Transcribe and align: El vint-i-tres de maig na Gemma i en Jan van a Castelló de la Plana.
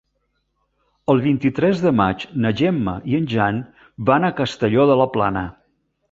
El 1.13 1.19
vint-i-tres 1.25 1.83
de 1.87 1.91
maig 1.99 2.23
na 2.45 2.51
Gemma 2.61 2.95
i 3.11 3.17
en 3.17 3.27
Jan 3.33 3.59
van 4.11 4.25
a 4.25 4.33
Castelló 4.39 4.87
de 4.93 4.97
la 5.03 5.07
Plana. 5.19 5.45